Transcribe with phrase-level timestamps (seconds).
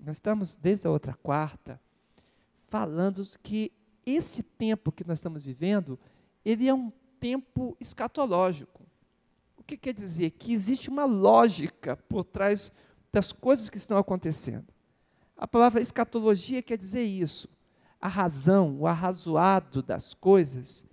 [0.00, 1.80] nós estamos desde a outra quarta
[2.68, 3.72] falando que
[4.04, 5.98] este tempo que nós estamos vivendo,
[6.44, 8.82] ele é um tempo escatológico.
[9.56, 10.30] O que quer dizer?
[10.30, 12.70] Que existe uma lógica por trás
[13.12, 14.66] das coisas que estão acontecendo.
[15.36, 17.48] A palavra escatologia quer dizer isso.
[18.00, 20.84] A razão, o arrazoado das coisas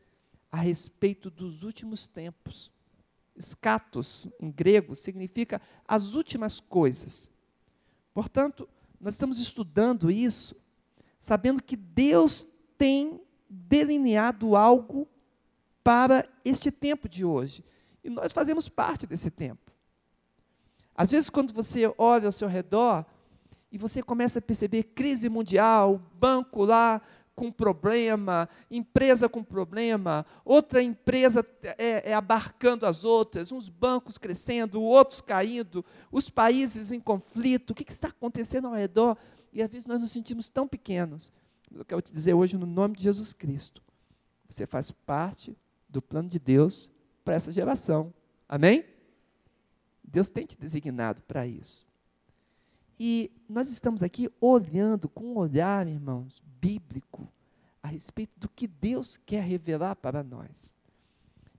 [0.51, 2.71] a respeito dos últimos tempos.
[3.35, 7.29] Escatos, em grego, significa as últimas coisas.
[8.13, 8.67] Portanto,
[9.05, 10.55] nós estamos estudando isso,
[11.19, 12.43] sabendo que Deus
[12.75, 15.07] tem delineado algo
[15.83, 17.63] para este tempo de hoje.
[18.03, 19.71] E nós fazemos parte desse tempo.
[20.95, 23.05] Às vezes, quando você olha ao seu redor
[23.71, 26.99] e você começa a perceber crise mundial, banco lá
[27.35, 34.81] com problema, empresa com problema, outra empresa é, é, abarcando as outras, uns bancos crescendo,
[34.81, 39.17] outros caindo, os países em conflito, o que, que está acontecendo ao redor?
[39.51, 41.31] E às vezes nós nos sentimos tão pequenos.
[41.73, 43.81] Eu quero te dizer hoje, no nome de Jesus Cristo,
[44.49, 45.57] você faz parte
[45.89, 46.89] do plano de Deus
[47.23, 48.13] para essa geração.
[48.47, 48.85] Amém?
[50.03, 51.85] Deus tem te designado para isso.
[52.97, 57.27] E nós estamos aqui olhando com um olhar, irmãos, bíblico,
[57.85, 60.75] a respeito do que Deus quer revelar para nós.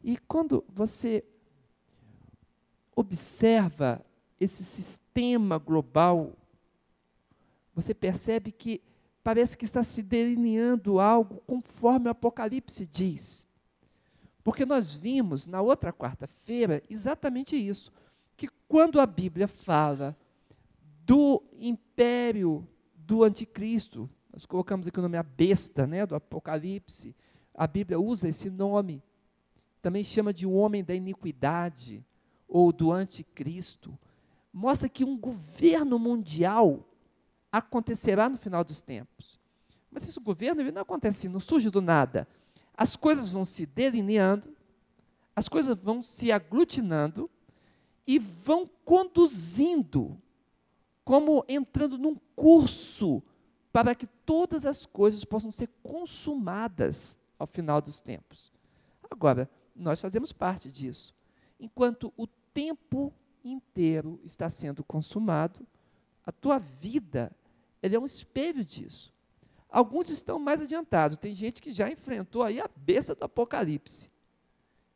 [0.03, 1.25] E quando você
[2.97, 4.05] observa
[4.41, 6.37] esse sistema global,
[7.73, 8.83] você percebe que
[9.23, 13.47] parece que está se delineando algo conforme o Apocalipse diz.
[14.43, 17.93] Porque nós vimos na outra quarta-feira exatamente isso,
[18.37, 20.17] que quando a Bíblia fala
[21.05, 22.67] do império
[22.97, 24.11] do anticristo.
[24.37, 27.17] Nós colocamos aqui o nome a besta, né, do Apocalipse.
[27.55, 29.03] A Bíblia usa esse nome.
[29.81, 32.05] Também chama de um homem da iniquidade
[32.47, 33.99] ou do anticristo.
[34.53, 36.87] Mostra que um governo mundial
[37.51, 39.41] acontecerá no final dos tempos.
[39.91, 42.29] Mas esse governo ele não acontece, não surge do nada.
[42.77, 44.55] As coisas vão se delineando,
[45.35, 47.31] as coisas vão se aglutinando
[48.07, 50.21] e vão conduzindo
[51.07, 53.23] como entrando num curso
[53.77, 58.51] para que todas as coisas possam ser consumadas ao final dos tempos.
[59.11, 61.15] Agora, nós fazemos parte disso.
[61.61, 63.13] Enquanto o tempo
[63.45, 65.61] inteiro está sendo consumado,
[66.25, 67.31] a tua vida
[67.83, 69.13] é um espelho disso.
[69.69, 71.19] Alguns estão mais adiantados.
[71.19, 74.11] Tem gente que já enfrentou aí a besta do apocalipse,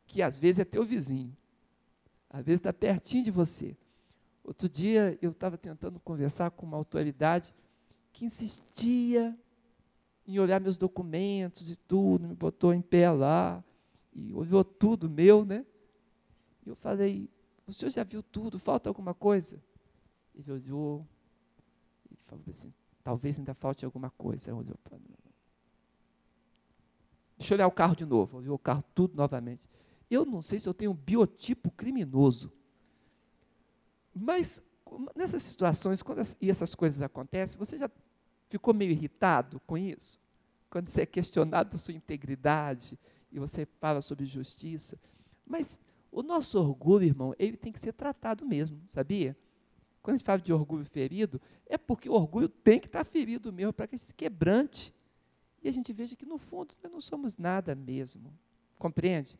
[0.07, 1.37] que às vezes é teu vizinho,
[2.27, 3.77] às vezes está pertinho de você.
[4.43, 7.53] Outro dia eu estava tentando conversar com uma autoridade
[8.11, 9.37] que insistia
[10.27, 13.63] em olhar meus documentos e tudo, me botou em pé lá
[14.13, 15.65] e olhou tudo meu, né?
[16.65, 17.29] E eu falei,
[17.65, 19.61] o senhor já viu tudo, falta alguma coisa?
[20.35, 21.05] Ele olhou
[22.09, 22.73] e falou assim,
[23.03, 24.53] talvez ainda falte alguma coisa.
[24.53, 24.97] Olhou para
[27.37, 28.37] Deixa eu olhar o carro de novo.
[28.37, 29.67] Olhou o carro tudo novamente.
[30.09, 32.51] Eu não sei se eu tenho um biotipo criminoso.
[34.13, 34.61] Mas
[35.15, 37.89] nessas situações, quando as, e essas coisas acontecem, você já
[38.51, 40.19] ficou meio irritado com isso?
[40.69, 42.99] Quando você é questionado da sua integridade
[43.31, 44.99] e você fala sobre justiça.
[45.45, 45.79] Mas
[46.11, 49.35] o nosso orgulho, irmão, ele tem que ser tratado mesmo, sabia?
[50.01, 53.53] Quando a gente fala de orgulho ferido, é porque o orgulho tem que estar ferido
[53.53, 54.93] mesmo, para que se quebrante.
[55.63, 58.33] E a gente veja que, no fundo, nós não somos nada mesmo.
[58.77, 59.39] Compreende?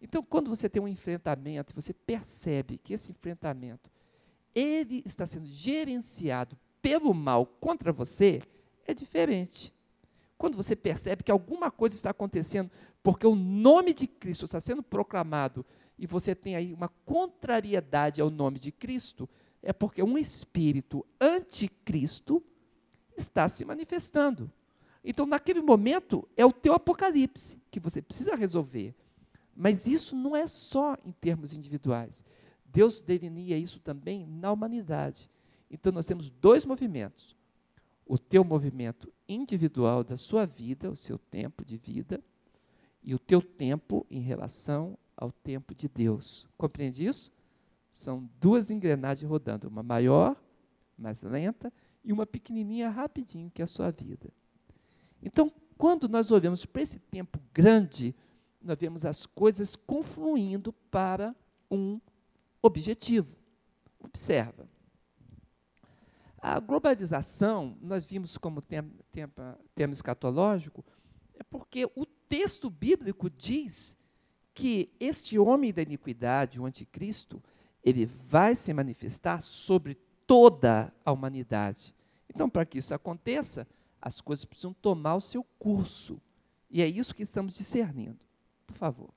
[0.00, 3.90] Então, quando você tem um enfrentamento, você percebe que esse enfrentamento
[4.54, 8.42] ele está sendo gerenciado pelo mal contra você,
[8.84, 9.72] é diferente.
[10.36, 12.70] Quando você percebe que alguma coisa está acontecendo
[13.02, 15.64] porque o nome de Cristo está sendo proclamado
[15.98, 19.28] e você tem aí uma contrariedade ao nome de Cristo,
[19.62, 22.42] é porque um espírito anticristo
[23.16, 24.50] está se manifestando.
[25.04, 28.94] Então, naquele momento, é o teu apocalipse que você precisa resolver.
[29.54, 32.24] Mas isso não é só em termos individuais.
[32.64, 35.30] Deus delineia isso também na humanidade.
[35.72, 37.34] Então nós temos dois movimentos.
[38.06, 42.22] O teu movimento individual da sua vida, o seu tempo de vida,
[43.02, 46.46] e o teu tempo em relação ao tempo de Deus.
[46.58, 47.32] Compreende isso?
[47.90, 50.36] São duas engrenagens rodando, uma maior,
[50.96, 51.72] mais lenta,
[52.04, 54.30] e uma pequenininha rapidinho, que é a sua vida.
[55.22, 58.14] Então, quando nós olhamos para esse tempo grande,
[58.60, 61.34] nós vemos as coisas confluindo para
[61.70, 62.00] um
[62.60, 63.34] objetivo.
[64.00, 64.61] Observa.
[66.42, 70.84] A globalização, nós vimos como tema, tema, tema escatológico,
[71.38, 73.96] é porque o texto bíblico diz
[74.52, 77.40] que este homem da iniquidade, o anticristo,
[77.80, 79.96] ele vai se manifestar sobre
[80.26, 81.94] toda a humanidade.
[82.28, 83.64] Então, para que isso aconteça,
[84.00, 86.20] as coisas precisam tomar o seu curso.
[86.68, 88.18] E é isso que estamos discernindo.
[88.66, 89.10] Por favor.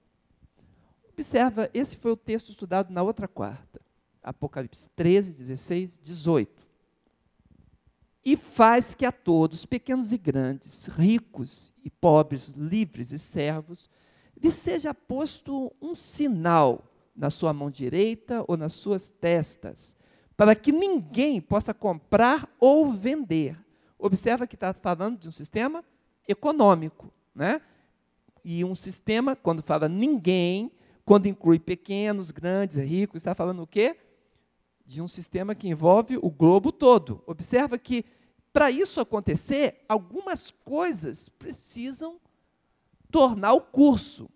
[1.10, 3.82] Observa, esse foi o texto estudado na outra quarta.
[4.22, 6.65] Apocalipse 13, 16, 18.
[8.26, 13.88] E faz que a todos, pequenos e grandes, ricos e pobres, livres e servos,
[14.42, 16.84] lhe seja posto um sinal
[17.16, 19.96] na sua mão direita ou nas suas testas,
[20.36, 23.58] para que ninguém possa comprar ou vender.
[23.98, 25.86] Observa que está falando de um sistema
[26.28, 27.62] econômico, né?
[28.44, 30.72] E um sistema, quando fala ninguém,
[31.06, 33.96] quando inclui pequenos, grandes, ricos, está falando o quê?
[34.86, 37.24] De um sistema que envolve o globo todo.
[37.26, 38.06] Observa que,
[38.56, 42.22] para isso acontecer, algumas coisas precisam
[43.12, 44.30] tornar o curso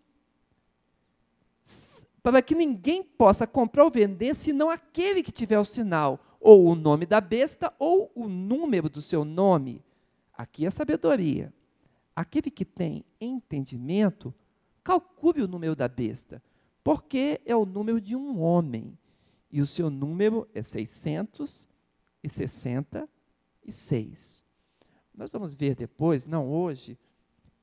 [2.21, 6.75] para que ninguém possa comprar ou vender senão aquele que tiver o sinal, ou o
[6.75, 9.81] nome da besta, ou o número do seu nome.
[10.33, 11.53] Aqui é sabedoria.
[12.13, 14.33] Aquele que tem entendimento,
[14.83, 16.43] calcule o número da besta,
[16.83, 18.99] porque é o número de um homem,
[19.49, 23.18] e o seu número é 666.
[25.13, 26.97] Nós vamos ver depois, não hoje,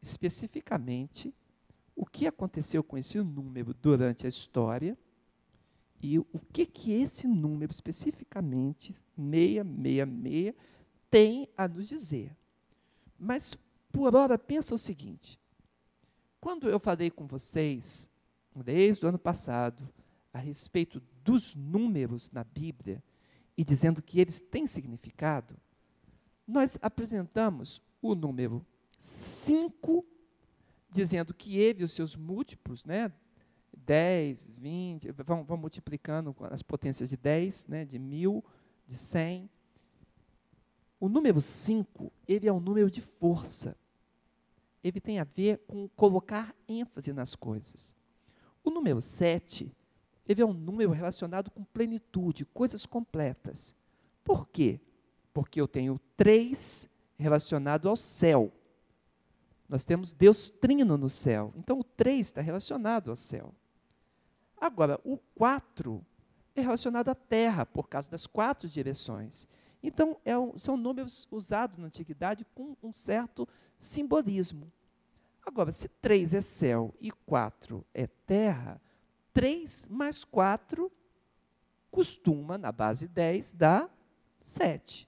[0.01, 1.35] especificamente,
[1.95, 4.97] o que aconteceu com esse número durante a história
[6.03, 10.55] e o que, que esse número especificamente, 666,
[11.11, 12.37] tem a nos dizer.
[13.19, 13.57] Mas,
[13.91, 15.41] por hora, pensa o seguinte:
[16.39, 18.11] quando eu falei com vocês,
[18.55, 19.89] desde o ano passado,
[20.33, 23.03] a respeito dos números na Bíblia
[23.57, 25.57] e dizendo que eles têm significado,
[26.47, 28.65] nós apresentamos o número
[29.01, 30.05] 5
[30.89, 33.13] dizendo que ele e os seus múltiplos, né,
[33.77, 38.45] 10, 20, vão, vão multiplicando as potências de 10, né, de mil,
[38.87, 39.51] de 100.
[40.99, 43.77] O número 5, ele é um número de força.
[44.83, 47.95] Ele tem a ver com colocar ênfase nas coisas.
[48.65, 49.73] O número 7,
[50.27, 53.75] ele é um número relacionado com plenitude, coisas completas.
[54.25, 54.81] Por quê?
[55.37, 56.89] Porque eu tenho 3
[57.19, 58.51] relacionado ao céu.
[59.69, 61.53] Nós temos Deus trino no céu.
[61.59, 63.55] Então o 3 está relacionado ao céu.
[64.59, 66.03] Agora, o 4
[66.55, 69.47] é relacionado à terra, por causa das quatro direções.
[69.83, 73.47] Então, é um, são números usados na antiguidade com um certo
[73.77, 74.73] simbolismo.
[75.45, 78.81] Agora, se 3 é céu e 4 é terra,
[79.35, 80.91] 3 mais 4
[81.91, 83.95] costuma, na base 10, dar
[84.41, 85.07] 7.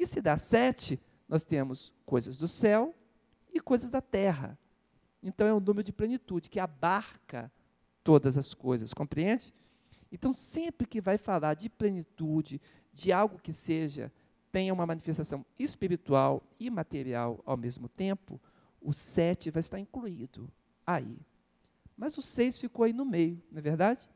[0.00, 0.98] E se dá 7,
[1.28, 2.94] nós temos coisas do céu
[3.52, 4.58] e coisas da terra.
[5.22, 7.52] Então é um número de plenitude que abarca
[8.02, 9.52] todas as coisas, compreende?
[10.10, 12.62] Então sempre que vai falar de plenitude,
[12.94, 14.10] de algo que seja
[14.50, 18.40] tenha uma manifestação espiritual e material ao mesmo tempo,
[18.80, 20.50] o sete vai estar incluído
[20.86, 21.18] aí.
[21.94, 24.08] Mas o seis ficou aí no meio, não é verdade?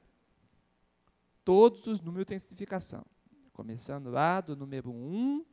[1.44, 3.04] Todos os números têm significação.
[3.52, 5.44] Começando lá do número 1 um,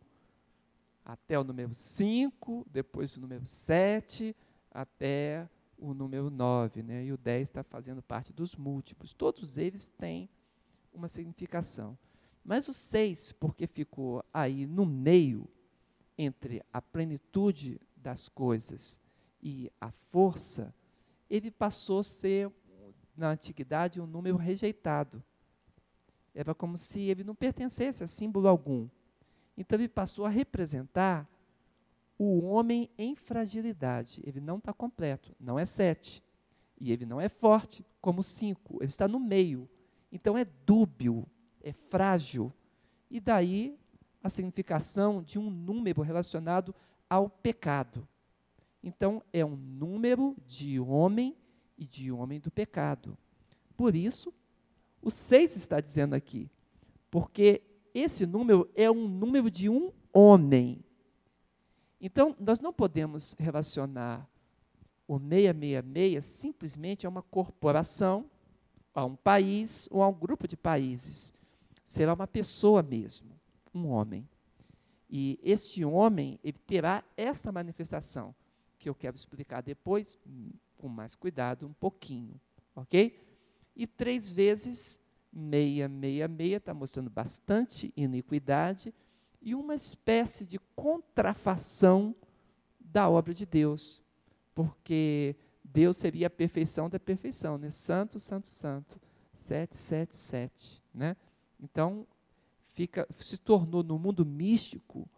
[1.04, 4.36] até o número 5, depois o número 7,
[4.70, 7.06] até o número 9, né?
[7.06, 9.14] e o 10 está fazendo parte dos múltiplos.
[9.14, 10.30] Todos eles têm
[10.94, 11.98] uma significação.
[12.44, 15.48] Mas o 6, porque ficou aí no meio
[16.18, 19.00] entre a plenitude das coisas
[19.42, 20.74] e a força,
[21.30, 22.52] ele passou a ser,
[23.16, 25.24] na antiguidade, um número rejeitado.
[26.34, 28.88] Era como se ele não pertencesse a símbolo algum.
[29.62, 31.30] Então ele passou a representar
[32.18, 34.20] o homem em fragilidade.
[34.26, 36.24] Ele não está completo, não é sete.
[36.80, 39.70] E ele não é forte como cinco, ele está no meio.
[40.12, 41.28] Então é dúbio,
[41.62, 42.52] é frágil.
[43.08, 43.78] E daí
[44.24, 46.74] a significação de um número relacionado
[47.08, 48.08] ao pecado.
[48.82, 51.38] Então é um número de homem
[51.78, 53.16] e de homem do pecado.
[53.78, 54.34] Por isso,
[55.04, 56.50] o seis está dizendo aqui,
[57.12, 57.62] porque
[57.94, 60.84] esse número é um número de um homem.
[62.00, 64.28] Então, nós não podemos relacionar
[65.08, 68.26] o 666 simplesmente a uma corporação,
[68.94, 71.34] a um país ou a um grupo de países.
[71.84, 73.30] Será uma pessoa mesmo,
[73.74, 74.28] um homem.
[75.10, 78.34] E este homem ele terá esta manifestação,
[78.80, 80.18] que eu quero explicar depois,
[80.78, 82.40] com mais cuidado, um pouquinho.
[82.74, 83.20] Ok?
[83.76, 85.01] E três vezes
[85.34, 88.94] 666 está mostrando bastante iniquidade
[89.42, 92.16] e uma espécie de contrafação
[92.80, 94.02] da obra de Deus,
[94.54, 97.70] porque Deus seria a perfeição da perfeição, né?
[97.70, 99.00] Santo, santo, santo.
[99.34, 101.16] 777, né?
[101.60, 102.06] Então,
[102.70, 105.10] fica se tornou no mundo místico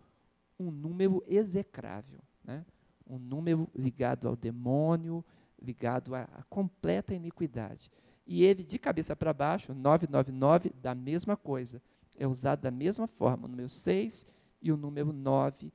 [0.57, 2.65] um número execrável, né?
[3.07, 5.23] um número ligado ao demônio,
[5.61, 7.91] ligado à, à completa iniquidade.
[8.25, 11.81] E ele, de cabeça para baixo, 999, da mesma coisa.
[12.17, 14.25] É usado da mesma forma, o número 6
[14.61, 15.71] e o número 9,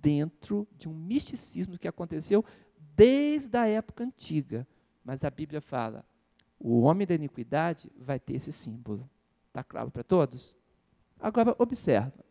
[0.00, 2.44] dentro de um misticismo que aconteceu
[2.94, 4.66] desde a época antiga.
[5.04, 6.04] Mas a Bíblia fala:
[6.58, 9.08] o homem da iniquidade vai ter esse símbolo.
[9.48, 10.56] Está claro para todos?
[11.18, 12.24] Agora, observa.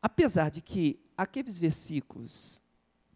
[0.00, 2.60] Apesar de que aqueles versículos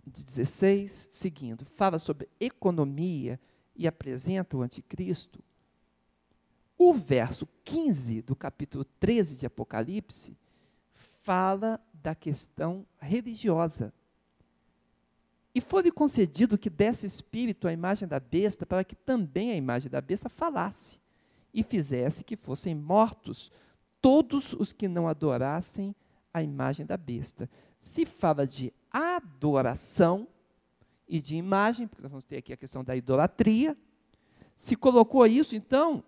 [0.07, 3.41] de 16 seguindo fala sobre economia
[3.77, 5.43] e apresenta o anticristo,
[6.79, 10.37] o verso 15 do capítulo 13 de Apocalipse
[11.23, 13.93] fala da questão religiosa.
[15.55, 19.91] E foi-lhe concedido que desse espírito à imagem da besta, para que também a imagem
[19.91, 20.99] da besta falasse,
[21.53, 23.51] e fizesse que fossem mortos
[24.03, 25.97] todos os que não adorassem
[26.33, 27.49] a imagem da besta.
[27.79, 30.29] Se fala de adoração
[31.09, 33.77] e de imagem, porque nós vamos ter aqui a questão da idolatria,
[34.55, 36.03] se colocou isso, então,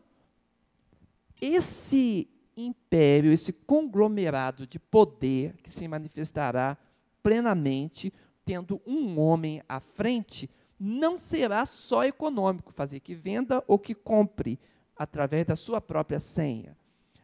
[1.40, 6.76] esse império, esse conglomerado de poder que se manifestará
[7.22, 8.12] plenamente,
[8.44, 14.58] tendo um homem à frente, não será só econômico, fazer que venda ou que compre
[14.96, 16.76] através da sua própria senha,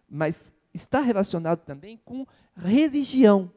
[0.08, 2.26] mas está relacionado também com
[2.56, 3.50] religião.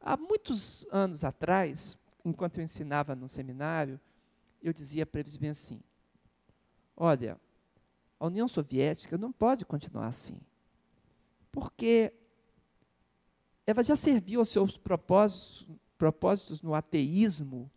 [0.00, 1.96] Há muitos anos atrás,
[2.28, 4.00] enquanto eu ensinava no seminário,
[4.62, 5.80] eu dizia para eles bem assim:
[6.96, 7.38] olha,
[8.18, 10.40] a União Soviética não pode continuar assim,
[11.52, 12.12] porque
[13.66, 17.70] ela já serviu aos seus propósitos, propósitos no ateísmo,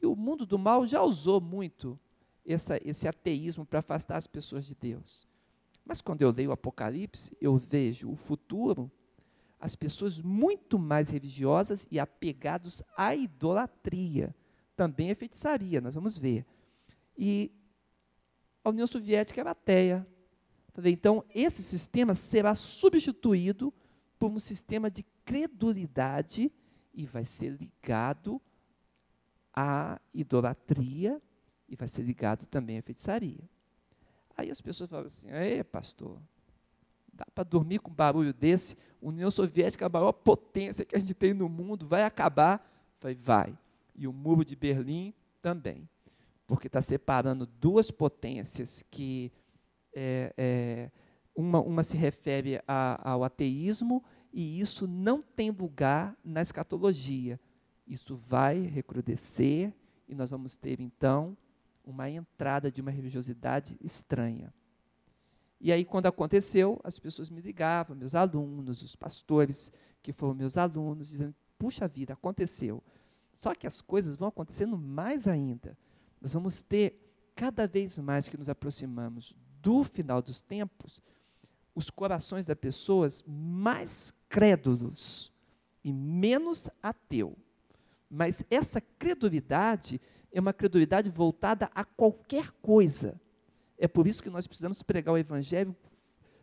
[0.00, 1.98] e o mundo do mal já usou muito
[2.46, 5.28] essa, esse ateísmo para afastar as pessoas de Deus.
[5.84, 8.90] Mas quando eu leio o Apocalipse, eu vejo o futuro,
[9.60, 14.34] as pessoas muito mais religiosas e apegados à idolatria.
[14.74, 16.46] Também é feitiçaria, nós vamos ver.
[17.16, 17.52] E
[18.64, 20.06] a União Soviética era ateia.
[20.72, 23.72] Falei, então, esse sistema será substituído
[24.18, 26.50] por um sistema de credulidade
[26.94, 28.40] e vai ser ligado
[29.52, 31.20] à idolatria
[31.68, 33.48] e vai ser ligado também à feitiçaria.
[34.36, 36.18] Aí as pessoas falam assim: é, pastor,
[37.20, 38.76] dá para dormir com um barulho desse?
[39.00, 42.66] União Soviética, é a maior potência que a gente tem no mundo, vai acabar?
[42.98, 43.56] Falei, vai.
[43.94, 45.12] E o muro de Berlim
[45.42, 45.88] também.
[46.46, 49.30] Porque está separando duas potências que
[49.94, 50.90] é, é,
[51.34, 57.38] uma, uma, se refere a, ao ateísmo e isso não tem lugar na escatologia.
[57.86, 59.72] Isso vai recrudescer
[60.08, 61.36] e nós vamos ter então
[61.84, 64.52] uma entrada de uma religiosidade estranha.
[65.60, 69.70] E aí, quando aconteceu, as pessoas me ligavam, meus alunos, os pastores
[70.02, 72.82] que foram meus alunos, dizendo: puxa vida, aconteceu.
[73.34, 75.76] Só que as coisas vão acontecendo mais ainda.
[76.20, 76.98] Nós vamos ter,
[77.34, 81.02] cada vez mais que nos aproximamos do final dos tempos,
[81.74, 85.32] os corações das pessoas mais crédulos
[85.84, 87.36] e menos ateu.
[88.10, 90.00] Mas essa credulidade
[90.32, 93.20] é uma credulidade voltada a qualquer coisa.
[93.80, 95.74] É por isso que nós precisamos pregar o evangelho,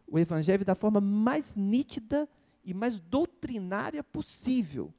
[0.08, 2.28] o evangelho da forma mais nítida
[2.66, 4.92] e mais doutrinária possível,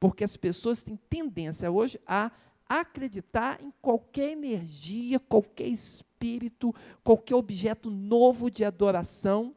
[0.00, 2.32] porque as pessoas têm tendência hoje a
[2.68, 6.74] acreditar em qualquer energia, qualquer espírito,
[7.04, 9.54] qualquer objeto novo de adoração,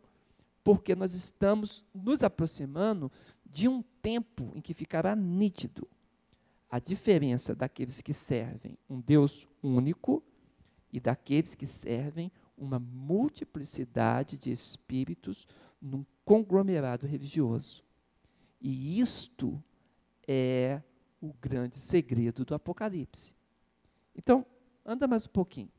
[0.64, 3.12] porque nós estamos nos aproximando
[3.44, 5.88] de um tempo em que ficará nítido
[6.70, 10.22] a diferença daqueles que servem um Deus único
[10.92, 15.48] e daqueles que servem uma multiplicidade de espíritos
[15.82, 17.84] num conglomerado religioso.
[18.62, 19.62] E isto
[20.28, 20.82] é
[21.22, 23.34] o grande segredo do Apocalipse.
[24.16, 24.46] Então,
[24.86, 25.70] anda mais um pouquinho.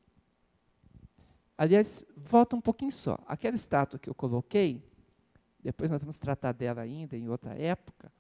[1.56, 3.18] Aliás, volta um pouquinho só.
[3.26, 4.82] Aquela estátua que eu coloquei,
[5.62, 8.10] depois nós vamos tratar dela ainda em outra época,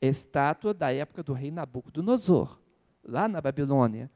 [0.00, 2.60] estátua da época do rei Nabucodonosor,
[3.02, 4.10] lá na Babilônia,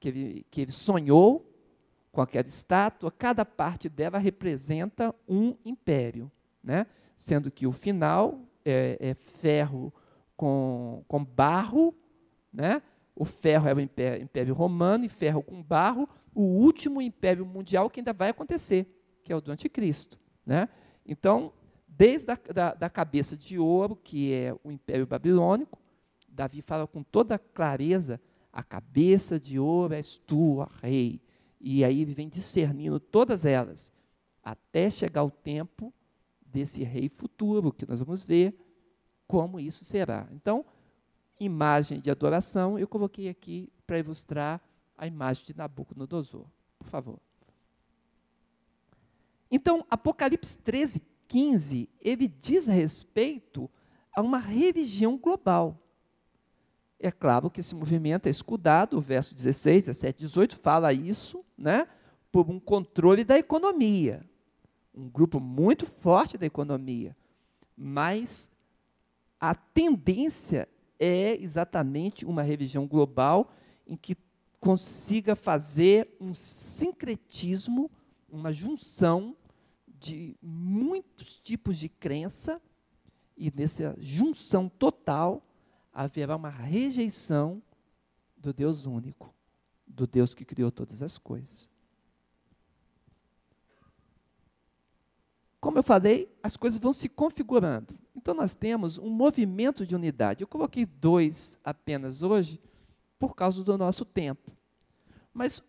[0.00, 1.55] que ele, que ele sonhou
[2.22, 6.30] aquela estátua, cada parte dela representa um império,
[6.62, 6.86] né?
[7.16, 9.92] sendo que o final é, é ferro
[10.36, 11.94] com, com barro,
[12.52, 12.82] né?
[13.14, 17.88] o ferro é o império, império romano e ferro com barro, o último império mundial
[17.88, 18.86] que ainda vai acontecer,
[19.24, 20.18] que é o do anticristo.
[20.44, 20.68] Né?
[21.04, 21.52] Então,
[21.88, 25.78] desde a da, da cabeça de ouro, que é o Império Babilônico,
[26.28, 28.20] Davi fala com toda clareza:
[28.52, 31.20] a cabeça de ouro és tu, rei.
[31.60, 33.92] E aí ele vem discernindo todas elas,
[34.42, 35.92] até chegar o tempo
[36.44, 38.54] desse rei futuro, que nós vamos ver
[39.26, 40.28] como isso será.
[40.32, 40.64] Então,
[41.38, 44.60] imagem de adoração, eu coloquei aqui para ilustrar
[44.96, 46.46] a imagem de Nabucodonosor.
[46.78, 47.18] Por favor.
[49.50, 53.70] Então, Apocalipse 13, 15, ele diz respeito
[54.14, 55.80] a uma religião global.
[56.98, 61.86] É claro que esse movimento é escudado, o verso 16, 17, 18 fala isso, né,
[62.32, 64.24] por um controle da economia.
[64.94, 67.14] Um grupo muito forte da economia.
[67.76, 68.50] Mas
[69.38, 70.66] a tendência
[70.98, 73.52] é exatamente uma religião global
[73.86, 74.16] em que
[74.58, 77.90] consiga fazer um sincretismo,
[78.28, 79.36] uma junção
[79.86, 82.60] de muitos tipos de crença,
[83.36, 85.45] e nessa junção total
[85.96, 87.62] haverá uma rejeição
[88.36, 89.34] do Deus único,
[89.86, 91.70] do Deus que criou todas as coisas.
[95.58, 97.98] Como eu falei, as coisas vão se configurando.
[98.14, 100.42] Então, nós temos um movimento de unidade.
[100.42, 102.60] Eu coloquei dois apenas hoje,
[103.18, 104.52] por causa do nosso tempo.
[105.32, 105.62] Mas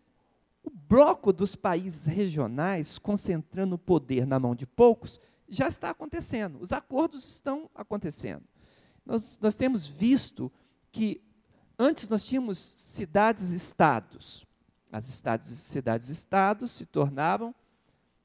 [0.61, 6.59] o bloco dos países regionais, concentrando o poder na mão de poucos, já está acontecendo.
[6.61, 8.43] Os acordos estão acontecendo.
[9.07, 10.51] Nós, nós temos visto
[10.91, 11.21] que
[11.79, 14.45] antes nós tínhamos cidades-estados.
[14.91, 17.55] As cidades-estados se tornavam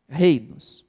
[0.09, 0.85] reinos.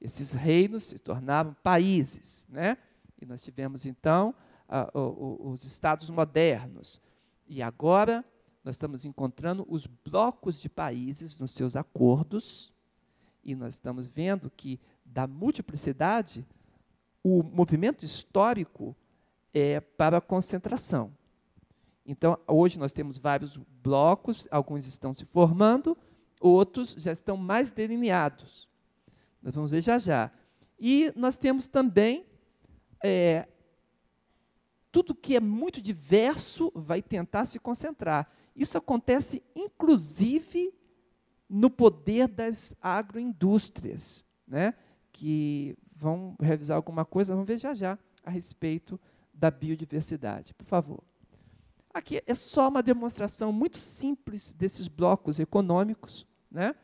[0.00, 2.78] Esses reinos se tornavam países, né?
[3.20, 4.34] E nós tivemos então
[4.66, 7.02] a, o, os estados modernos.
[7.46, 8.24] E agora
[8.64, 12.72] nós estamos encontrando os blocos de países nos seus acordos,
[13.44, 16.46] e nós estamos vendo que da multiplicidade,
[17.22, 18.96] o movimento histórico
[19.54, 21.12] é para a concentração.
[22.04, 25.96] Então, hoje nós temos vários blocos, alguns estão se formando,
[26.40, 28.68] outros já estão mais delineados.
[29.40, 30.30] Nós vamos ver já já.
[30.78, 32.26] E nós temos também
[33.02, 33.48] é,
[34.90, 38.28] tudo que é muito diverso vai tentar se concentrar.
[38.54, 40.74] Isso acontece, inclusive,
[41.48, 44.74] no poder das agroindústrias, né?
[45.12, 48.98] que vão revisar alguma coisa, vamos ver já já a respeito
[49.34, 50.54] da biodiversidade.
[50.54, 51.02] Por favor.
[51.92, 56.74] Aqui é só uma demonstração muito simples desses blocos econômicos, né?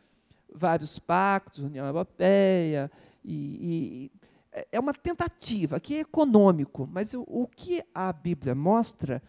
[0.52, 2.90] vários pactos, União Europeia,
[3.24, 4.10] e,
[4.52, 9.22] e é, uma tentativa, aqui é econômico, mas o, o que a Bíblia mostra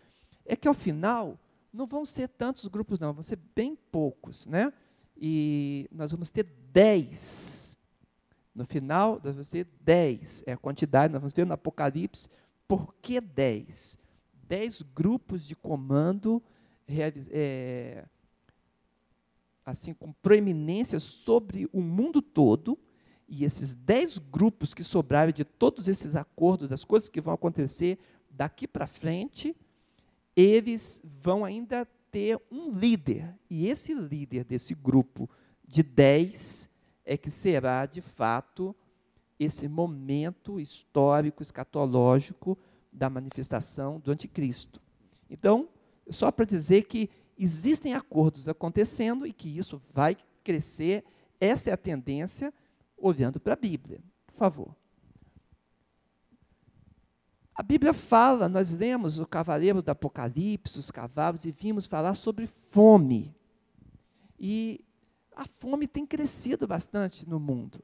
[0.45, 1.37] é que, ao final,
[1.73, 4.47] não vão ser tantos grupos, não, vão ser bem poucos.
[4.47, 4.73] Né?
[5.15, 7.77] E nós vamos ter dez.
[8.53, 10.43] No final, nós vamos ter dez.
[10.45, 12.29] É a quantidade, nós vamos ver no Apocalipse,
[12.71, 13.99] por que dez?
[14.47, 16.41] Dez grupos de comando
[16.87, 18.05] é,
[19.65, 22.79] assim com proeminência sobre o mundo todo,
[23.27, 27.99] e esses dez grupos que sobraram de todos esses acordos, das coisas que vão acontecer
[28.29, 29.53] daqui para frente,
[30.33, 33.37] eles vão ainda ter um líder.
[33.49, 35.29] E esse líder desse grupo
[35.67, 36.69] de dez
[37.03, 38.73] é que será, de fato,
[39.43, 42.57] esse momento histórico, escatológico
[42.91, 44.79] da manifestação do anticristo.
[45.29, 45.67] Então,
[46.09, 51.03] só para dizer que existem acordos acontecendo e que isso vai crescer.
[51.39, 52.53] Essa é a tendência,
[52.95, 53.99] olhando para a Bíblia.
[54.27, 54.75] Por favor.
[57.55, 62.45] A Bíblia fala, nós lemos o Cavaleiro do Apocalipse, os cavalos, e vimos falar sobre
[62.45, 63.35] fome.
[64.39, 64.83] E
[65.35, 67.83] a fome tem crescido bastante no mundo.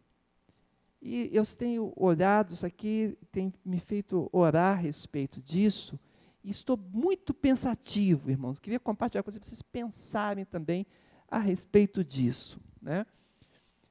[1.07, 5.97] E eu tenho olhado isso aqui, tem me feito orar a respeito disso,
[6.43, 8.59] e estou muito pensativo, irmãos.
[8.59, 10.85] Queria compartilhar com vocês, para vocês pensarem também
[11.31, 12.59] a respeito disso.
[12.81, 13.05] Né?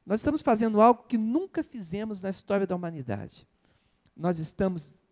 [0.05, 3.48] Nós estamos fazendo algo que nunca fizemos na história da humanidade.
[4.14, 5.02] Nós estamos.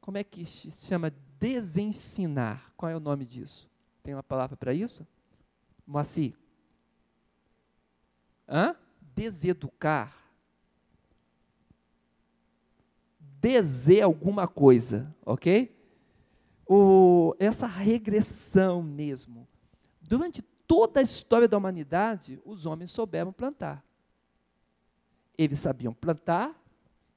[0.00, 1.12] Como é que se chama?
[1.38, 2.72] Desensinar.
[2.78, 3.68] Qual é o nome disso?
[4.02, 5.06] Tem uma palavra para isso?
[5.86, 6.34] Moacir.
[8.48, 8.74] Hã?
[9.18, 10.18] Deseducar.
[13.40, 15.74] dizer alguma coisa, ok?
[16.66, 19.46] O, essa regressão mesmo.
[20.02, 23.84] Durante toda a história da humanidade, os homens souberam plantar.
[25.36, 26.54] Eles sabiam plantar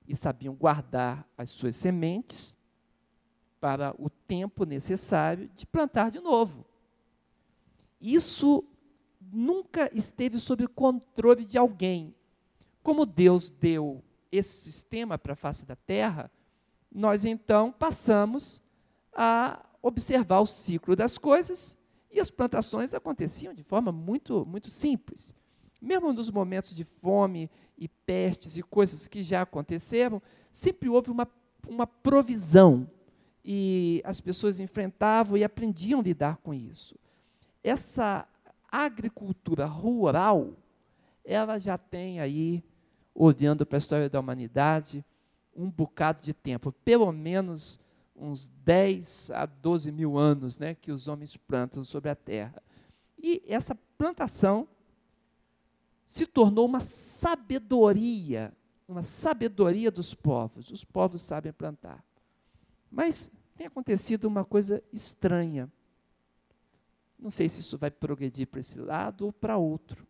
[0.07, 2.55] e sabiam guardar as suas sementes
[3.59, 6.65] para o tempo necessário de plantar de novo.
[7.99, 8.63] Isso
[9.31, 12.13] nunca esteve sob o controle de alguém.
[12.83, 16.31] Como Deus deu esse sistema para a face da Terra,
[16.91, 18.61] nós então passamos
[19.13, 21.77] a observar o ciclo das coisas
[22.11, 25.35] e as plantações aconteciam de forma muito, muito simples.
[25.81, 31.25] Mesmo nos momentos de fome e pestes e coisas que já aconteceram, sempre houve uma
[31.67, 32.89] uma provisão.
[33.43, 36.95] E as pessoas enfrentavam e aprendiam a lidar com isso.
[37.63, 38.27] Essa
[38.71, 40.53] agricultura rural,
[41.25, 42.63] ela já tem aí,
[43.13, 45.03] olhando para a história da humanidade,
[45.55, 47.79] um bocado de tempo, pelo menos
[48.15, 52.61] uns 10 a 12 mil anos né, que os homens plantam sobre a terra.
[53.17, 54.67] E essa plantação
[56.05, 58.53] se tornou uma sabedoria,
[58.87, 60.69] uma sabedoria dos povos.
[60.71, 62.03] Os povos sabem plantar.
[62.89, 65.71] Mas tem acontecido uma coisa estranha.
[67.21, 70.07] Não sei se isso vai progredir para esse lado ou para outro.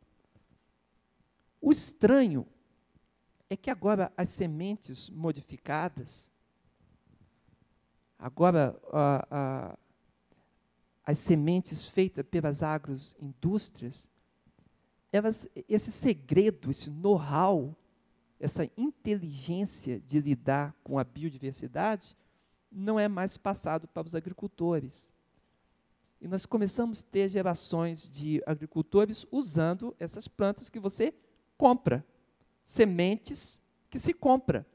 [1.60, 2.48] O estranho
[3.50, 6.32] é que agora as sementes modificadas,
[8.18, 8.80] agora
[11.06, 14.10] as sementes feitas pelas agroindústrias,
[15.12, 17.76] elas, esse segredo, esse know-how,
[18.40, 22.18] essa inteligência de lidar com a biodiversidade,
[22.72, 25.14] não é mais passado para os agricultores.
[26.22, 31.16] E nós começamos a ter gerações de agricultores usando essas plantas que você
[31.58, 32.06] compra,
[32.64, 34.66] sementes que se compra.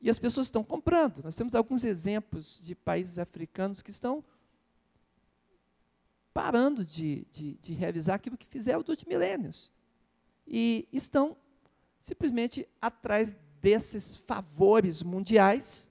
[0.00, 1.22] E as pessoas estão comprando.
[1.22, 4.24] Nós temos alguns exemplos de países africanos que estão
[6.32, 9.70] parando de, de, de realizar aquilo que fizeram durante milênios.
[10.46, 11.36] E estão
[11.98, 15.90] simplesmente atrás desses favores mundiais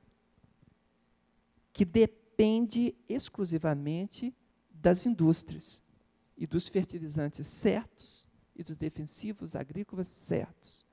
[1.72, 1.86] que
[2.32, 4.34] depende exclusivamente
[4.72, 5.82] das indústrias
[6.38, 10.86] e dos fertilizantes certos e dos defensivos agrícolas certos.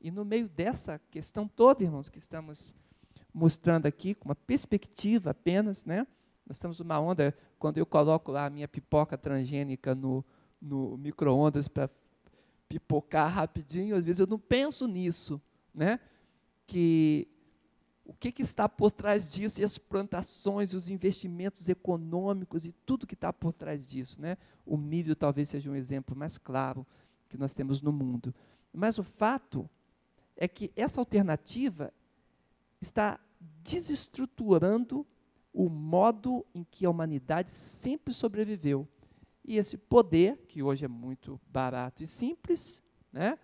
[0.00, 2.74] E no meio dessa questão toda, irmãos, que estamos
[3.32, 6.06] mostrando aqui, com uma perspectiva apenas, né?
[6.46, 10.24] Nós estamos numa onda, quando eu coloco lá a minha pipoca transgênica no,
[10.60, 11.88] no micro-ondas para
[12.68, 15.40] pipocar rapidinho, às vezes eu não penso nisso,
[15.74, 16.00] né?
[16.66, 17.28] Que
[18.04, 23.06] o que, que, está por trás disso, e as plantações, os investimentos econômicos e tudo
[23.06, 24.20] que está por trás disso.
[24.20, 24.36] Né?
[24.66, 26.86] O milho talvez seja um exemplo mais claro
[27.28, 28.34] que nós temos no mundo.
[28.72, 29.68] Mas o fato
[30.36, 31.92] é que essa alternativa
[32.80, 33.18] está
[33.62, 35.06] desestruturando
[35.52, 38.86] o modo em que a humanidade sempre sobreviveu.
[39.44, 43.38] E esse poder, que hoje é muito barato e simples, né,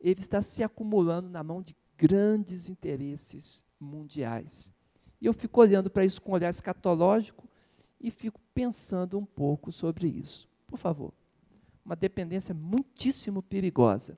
[0.00, 4.72] ele está se acumulando na mão de grandes interesses mundiais.
[5.20, 7.46] E eu fico olhando para isso com um olhar escatológico
[8.00, 10.48] e fico pensando um pouco sobre isso.
[10.66, 11.12] Por favor.
[11.84, 14.16] Uma dependência muitíssimo perigosa.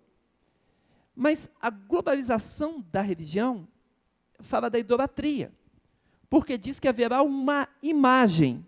[1.14, 3.66] Mas a globalização da religião
[4.38, 5.52] fala da idolatria,
[6.30, 8.64] porque diz que haverá uma imagem,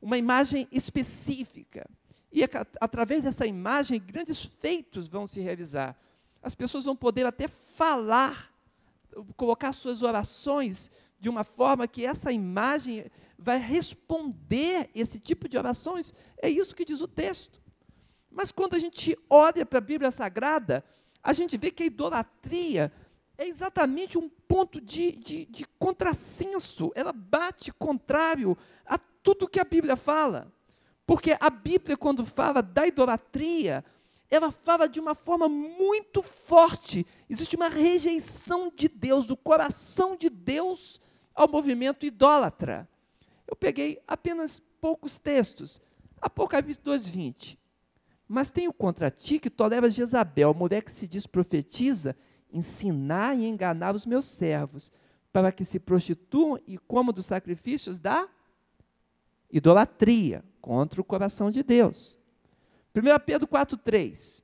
[0.00, 1.88] uma imagem específica.
[2.30, 2.42] E
[2.80, 5.96] através dessa imagem, grandes feitos vão se realizar.
[6.44, 8.52] As pessoas vão poder até falar,
[9.34, 16.12] colocar suas orações de uma forma que essa imagem vai responder esse tipo de orações.
[16.36, 17.62] É isso que diz o texto.
[18.30, 20.84] Mas quando a gente olha para a Bíblia Sagrada,
[21.22, 22.92] a gente vê que a idolatria
[23.38, 26.92] é exatamente um ponto de, de, de contrassenso.
[26.94, 28.54] Ela bate contrário
[28.84, 30.52] a tudo que a Bíblia fala.
[31.06, 33.82] Porque a Bíblia, quando fala da idolatria,
[34.34, 37.06] ela fala de uma forma muito forte.
[37.28, 41.00] Existe uma rejeição de Deus, do coração de Deus
[41.34, 42.88] ao movimento idólatra.
[43.46, 45.80] Eu peguei apenas poucos textos.
[46.20, 47.58] Apocalipse 2:20.
[48.26, 52.16] Mas tenho contra ti que toleras Jezabel, mulher que se diz profetiza,
[52.52, 54.90] ensinar e enganar os meus servos,
[55.32, 58.28] para que se prostituam e comam dos sacrifícios da
[59.50, 62.18] idolatria contra o coração de Deus.
[62.94, 64.42] 1 Pedro 4,3.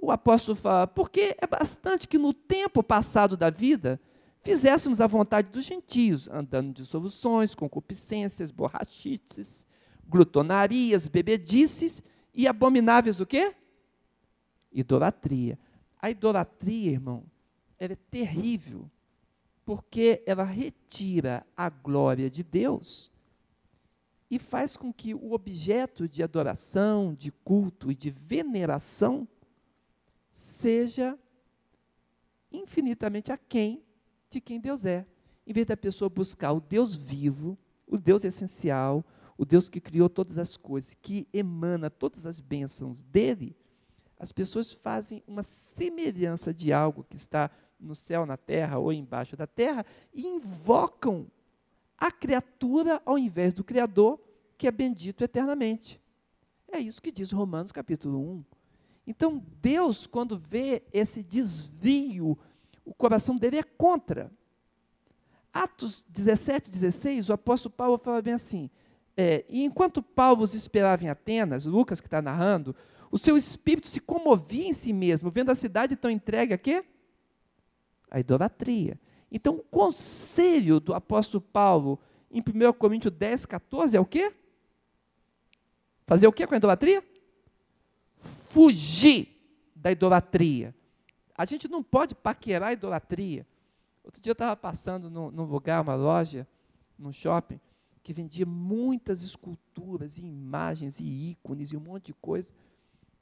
[0.00, 4.00] O apóstolo fala: porque é bastante que no tempo passado da vida
[4.42, 9.66] fizéssemos a vontade dos gentios, andando de soluções, concupiscências, borrachices,
[10.08, 13.54] glutonarias, bebedices e abomináveis o quê?
[14.72, 15.58] Idolatria.
[16.00, 17.24] A idolatria, irmão,
[17.78, 18.90] ela é terrível,
[19.66, 23.12] porque ela retira a glória de Deus
[24.30, 29.26] e faz com que o objeto de adoração, de culto e de veneração
[30.28, 31.18] seja
[32.52, 33.82] infinitamente aquém
[34.30, 35.04] de quem Deus é.
[35.44, 39.04] Em vez da pessoa buscar o Deus vivo, o Deus essencial,
[39.36, 43.56] o Deus que criou todas as coisas, que emana todas as bênçãos dele,
[44.16, 49.36] as pessoas fazem uma semelhança de algo que está no céu, na terra ou embaixo
[49.36, 51.26] da terra e invocam
[52.00, 54.18] a criatura ao invés do Criador,
[54.56, 56.00] que é bendito eternamente.
[56.72, 58.44] É isso que diz Romanos capítulo 1.
[59.06, 62.38] Então, Deus, quando vê esse desvio,
[62.84, 64.32] o coração dele é contra.
[65.52, 68.70] Atos 17, 16, o apóstolo Paulo fala bem assim:
[69.16, 72.74] é, e enquanto Paulo os esperava em Atenas, Lucas que está narrando,
[73.10, 76.84] o seu espírito se comovia em si mesmo, vendo a cidade tão entregue a quê?
[78.10, 78.98] A idolatria.
[79.30, 81.98] Então, o conselho do apóstolo Paulo
[82.30, 84.32] em 1 Coríntios 10, 14 é o quê?
[86.06, 87.04] Fazer o quê com a idolatria?
[88.16, 89.28] Fugir
[89.74, 90.74] da idolatria.
[91.36, 93.46] A gente não pode paquerar a idolatria.
[94.04, 96.46] Outro dia eu estava passando num, num lugar, uma loja,
[96.98, 97.60] num shopping,
[98.02, 102.52] que vendia muitas esculturas e imagens e ícones e um monte de coisa.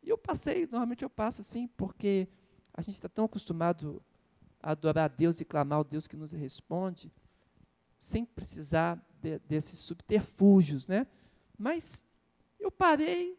[0.03, 2.29] E eu passei, normalmente eu passo assim, porque
[2.73, 4.03] a gente está tão acostumado
[4.63, 7.13] adorar a Deus e clamar ao Deus que nos responde,
[7.97, 11.07] sem precisar de, desses subterfúgios, né?
[11.57, 12.05] Mas
[12.59, 13.39] eu parei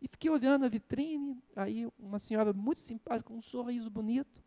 [0.00, 4.42] e fiquei olhando a vitrine, aí uma senhora muito simpática, com um sorriso bonito,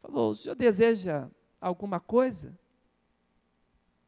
[0.00, 1.28] falou: O senhor deseja
[1.60, 2.58] alguma coisa?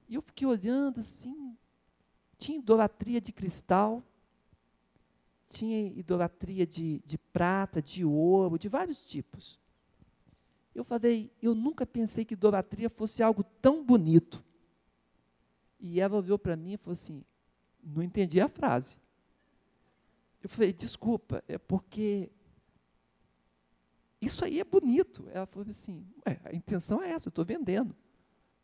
[0.09, 1.57] E eu fiquei olhando assim,
[2.39, 4.03] tinha idolatria de cristal,
[5.49, 9.59] tinha idolatria de, de prata, de ouro, de vários tipos.
[10.79, 14.45] Eu falei, eu nunca pensei que idolatria fosse algo tão bonito.
[15.81, 17.25] E ela olhou para mim e falou assim:
[17.83, 18.97] não entendi a frase.
[20.41, 22.31] Eu falei, desculpa, é porque
[24.21, 25.29] isso aí é bonito.
[25.33, 26.07] Ela falou assim:
[26.45, 27.91] a intenção é essa, eu estou vendendo.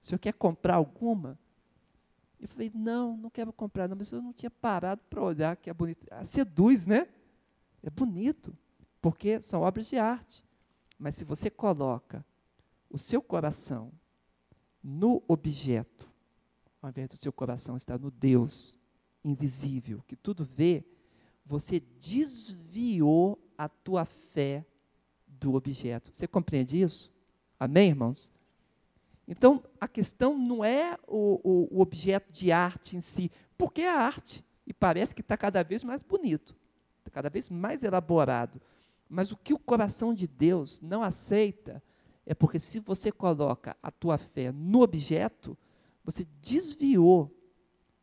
[0.00, 1.36] O senhor quer comprar alguma?
[2.38, 5.68] Eu falei, não, não quero comprar, não, mas eu não tinha parado para olhar que
[5.68, 6.06] é bonito.
[6.12, 7.08] Ah, seduz, né?
[7.82, 8.56] É bonito,
[9.00, 10.44] porque são obras de arte.
[10.98, 12.24] Mas se você coloca
[12.90, 13.92] o seu coração
[14.82, 16.08] no objeto,
[16.80, 18.78] ao invés do seu coração estar no Deus
[19.24, 20.84] invisível, que tudo vê,
[21.44, 24.64] você desviou a tua fé
[25.26, 26.10] do objeto.
[26.12, 27.12] Você compreende isso?
[27.58, 28.32] Amém, irmãos?
[29.26, 33.90] Então, a questão não é o, o, o objeto de arte em si, porque é
[33.90, 36.54] arte, e parece que está cada vez mais bonito,
[36.98, 38.60] está cada vez mais elaborado.
[39.08, 41.82] Mas o que o coração de Deus não aceita
[42.26, 45.56] é porque se você coloca a tua fé no objeto,
[46.04, 47.30] você desviou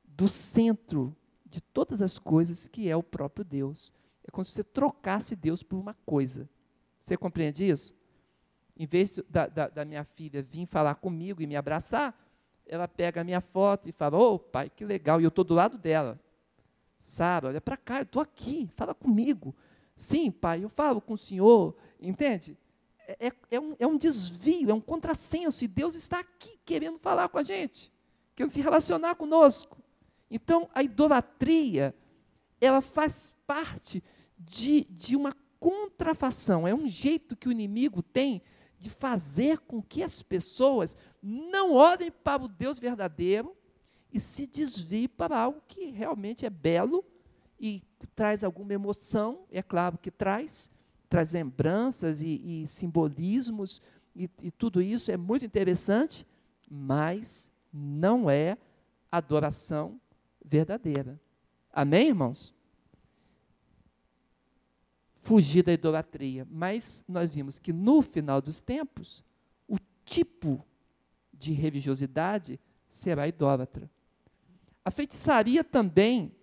[0.05, 3.91] do centro de todas as coisas que é o próprio Deus.
[4.23, 6.49] É como se você trocasse Deus por uma coisa.
[6.99, 7.93] Você compreende isso?
[8.77, 12.17] Em vez da, da, da minha filha vir falar comigo e me abraçar,
[12.65, 15.43] ela pega a minha foto e fala: Ô oh, pai, que legal, e eu estou
[15.43, 16.19] do lado dela.
[16.97, 19.55] Sara, olha para cá, eu estou aqui, fala comigo.
[20.01, 22.57] Sim, pai, eu falo com o senhor, entende?
[23.07, 26.97] É, é, é, um, é um desvio, é um contrassenso, e Deus está aqui querendo
[26.97, 27.93] falar com a gente,
[28.35, 29.77] querendo se relacionar conosco.
[30.27, 31.93] Então, a idolatria,
[32.59, 34.03] ela faz parte
[34.39, 38.41] de, de uma contrafação, é um jeito que o inimigo tem
[38.79, 43.55] de fazer com que as pessoas não olhem para o Deus verdadeiro
[44.11, 47.05] e se desviem para algo que realmente é belo
[47.59, 50.69] e traz alguma emoção, é claro que traz,
[51.09, 53.81] traz lembranças e, e simbolismos,
[54.15, 56.27] e, e tudo isso é muito interessante,
[56.69, 58.57] mas não é
[59.11, 59.99] adoração
[60.43, 61.19] verdadeira.
[61.71, 62.53] Amém, irmãos?
[65.21, 66.45] Fugir da idolatria.
[66.49, 69.23] Mas nós vimos que no final dos tempos,
[69.67, 70.65] o tipo
[71.33, 72.59] de religiosidade
[72.89, 73.89] será idólatra.
[74.83, 76.35] A feitiçaria também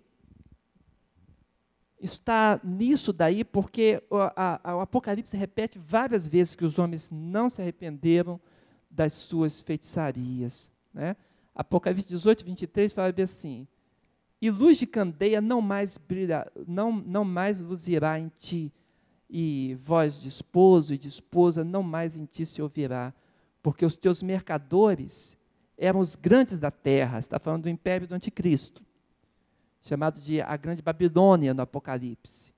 [2.00, 7.48] está nisso daí, porque o, a, o Apocalipse repete várias vezes que os homens não
[7.48, 8.40] se arrependeram
[8.90, 10.72] das suas feitiçarias.
[10.92, 11.16] Né?
[11.54, 13.66] Apocalipse 18, 23 fala bem assim:
[14.40, 18.72] E luz de candeia não mais brilha, não, não mais luzirá em ti,
[19.28, 23.12] e voz de esposo e de esposa não mais em ti se ouvirá,
[23.62, 25.36] porque os teus mercadores
[25.76, 28.87] eram os grandes da terra, está falando do império do anticristo
[29.80, 32.52] chamado de a Grande Babilônia no Apocalipse.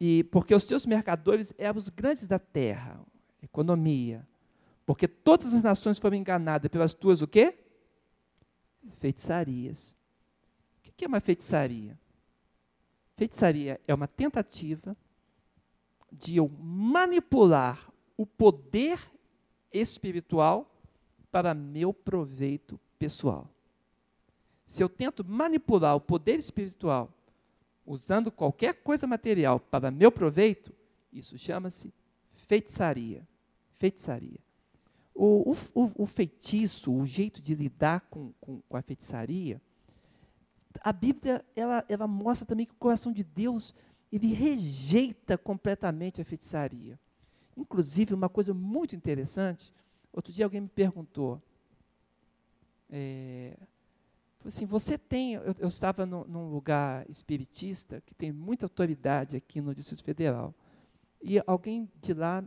[0.00, 3.00] E porque os seus mercadores eram os grandes da terra,
[3.42, 4.26] economia.
[4.86, 7.58] Porque todas as nações foram enganadas pelas tuas o quê?
[8.94, 9.96] Feitiçarias.
[10.78, 11.98] O que é uma feitiçaria?
[13.16, 14.96] Feitiçaria é uma tentativa
[16.10, 19.00] de eu manipular o poder
[19.72, 20.74] espiritual
[21.30, 23.50] para meu proveito pessoal
[24.68, 27.10] se eu tento manipular o poder espiritual
[27.86, 30.74] usando qualquer coisa material para meu proveito,
[31.10, 31.90] isso chama-se
[32.34, 33.26] feitiçaria.
[33.78, 34.38] Feitiçaria.
[35.14, 39.58] O, o, o, feitiço, o jeito de lidar com, com, com, a feitiçaria,
[40.82, 43.74] a Bíblia ela, ela mostra também que o coração de Deus
[44.12, 47.00] ele rejeita completamente a feitiçaria.
[47.56, 49.72] Inclusive, uma coisa muito interessante,
[50.12, 51.40] outro dia alguém me perguntou,
[52.90, 53.56] é,
[54.44, 59.60] assim, você tem, eu, eu estava no, num lugar espiritista que tem muita autoridade aqui
[59.60, 60.54] no Distrito Federal,
[61.20, 62.44] e alguém de lá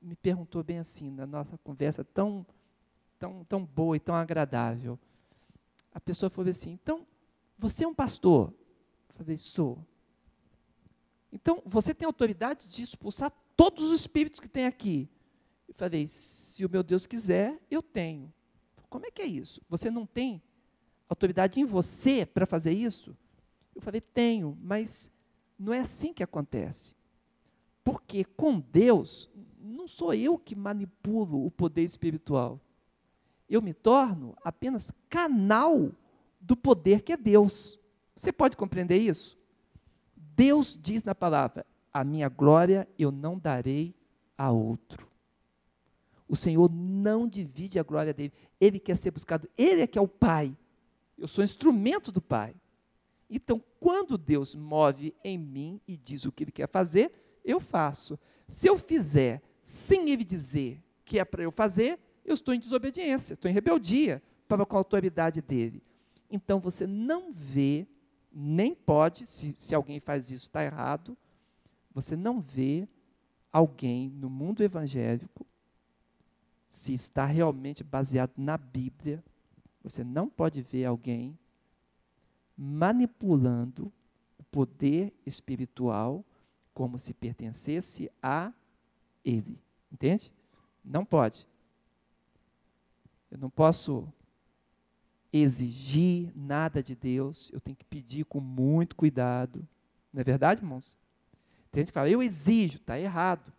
[0.00, 2.46] me perguntou bem assim, na nossa conversa tão,
[3.18, 4.98] tão, tão boa e tão agradável,
[5.92, 7.06] a pessoa falou assim, então,
[7.58, 8.52] você é um pastor?
[9.08, 9.78] Eu falei, sou.
[11.32, 15.08] Então, você tem autoridade de expulsar todos os espíritos que tem aqui.
[15.66, 18.32] Eu falei, se o meu Deus quiser, eu tenho.
[18.88, 19.60] Como é que é isso?
[19.68, 20.40] Você não tem
[21.08, 23.16] autoridade em você para fazer isso?
[23.74, 25.10] Eu falei, tenho, mas
[25.58, 26.94] não é assim que acontece.
[27.84, 32.60] Porque com Deus, não sou eu que manipulo o poder espiritual.
[33.48, 35.92] Eu me torno apenas canal
[36.40, 37.78] do poder que é Deus.
[38.14, 39.38] Você pode compreender isso?
[40.16, 43.94] Deus diz na palavra: a minha glória eu não darei
[44.36, 45.06] a outro.
[46.28, 48.32] O Senhor não divide a glória dele.
[48.60, 49.48] Ele quer ser buscado.
[49.56, 50.54] Ele é que é o Pai.
[51.16, 52.54] Eu sou instrumento do Pai.
[53.28, 57.12] Então, quando Deus move em mim e diz o que Ele quer fazer,
[57.44, 58.18] eu faço.
[58.46, 63.34] Se eu fizer sem Ele dizer que é para eu fazer, eu estou em desobediência,
[63.34, 65.82] estou em rebeldia para com a autoridade dele.
[66.30, 67.86] Então, você não vê,
[68.32, 71.16] nem pode, se, se alguém faz isso, está errado,
[71.92, 72.88] você não vê
[73.52, 75.46] alguém no mundo evangélico,
[76.68, 79.24] se está realmente baseado na Bíblia,
[79.88, 81.38] você não pode ver alguém
[82.58, 83.92] manipulando
[84.36, 86.24] o poder espiritual
[86.74, 88.52] como se pertencesse a
[89.24, 89.60] ele.
[89.92, 90.32] Entende?
[90.84, 91.46] Não pode.
[93.30, 94.12] Eu não posso
[95.32, 99.64] exigir nada de Deus, eu tenho que pedir com muito cuidado.
[100.12, 100.98] Não é verdade, irmãos?
[101.70, 103.52] Tem gente que fala, eu exijo, está errado.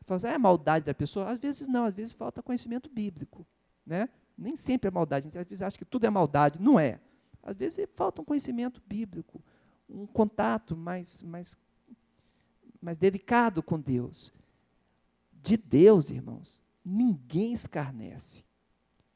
[0.00, 1.28] Fala assim, é a maldade da pessoa?
[1.28, 3.46] Às vezes não, às vezes falta conhecimento bíblico.
[3.84, 4.08] Né?
[4.42, 7.00] Nem sempre é maldade, a gente às vezes acha que tudo é maldade, não é.
[7.42, 9.40] Às vezes falta um conhecimento bíblico,
[9.88, 11.56] um contato mais, mais,
[12.80, 14.32] mais delicado com Deus.
[15.32, 18.44] De Deus, irmãos, ninguém escarnece.